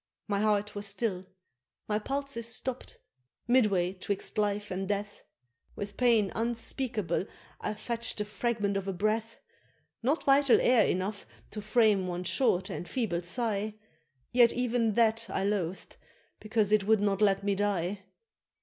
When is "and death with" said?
4.71-5.95